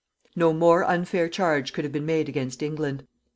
No 0.35 0.51
more 0.51 0.83
unfair 0.83 1.29
charge 1.29 1.73
could 1.73 1.85
have 1.85 1.91
been 1.91 2.07
made 2.07 2.27
against 2.27 2.63
England. 2.63 3.05